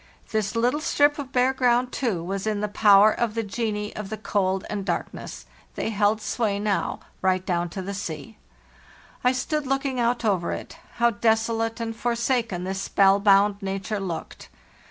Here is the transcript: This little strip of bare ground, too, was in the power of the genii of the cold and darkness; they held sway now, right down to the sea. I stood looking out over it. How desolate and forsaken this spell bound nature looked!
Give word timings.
This 0.31 0.55
little 0.55 0.79
strip 0.81 1.19
of 1.19 1.31
bare 1.31 1.53
ground, 1.53 1.91
too, 1.91 2.23
was 2.23 2.47
in 2.47 2.59
the 2.61 2.67
power 2.67 3.11
of 3.11 3.35
the 3.35 3.43
genii 3.43 3.95
of 3.95 4.09
the 4.09 4.17
cold 4.17 4.65
and 4.67 4.83
darkness; 4.83 5.45
they 5.75 5.91
held 5.91 6.19
sway 6.23 6.57
now, 6.57 7.01
right 7.21 7.45
down 7.45 7.69
to 7.69 7.83
the 7.83 7.93
sea. 7.93 8.39
I 9.23 9.31
stood 9.31 9.67
looking 9.67 9.99
out 9.99 10.25
over 10.25 10.53
it. 10.53 10.75
How 10.95 11.11
desolate 11.11 11.79
and 11.79 11.95
forsaken 11.95 12.63
this 12.63 12.81
spell 12.81 13.19
bound 13.19 13.61
nature 13.61 13.99
looked! 13.99 14.49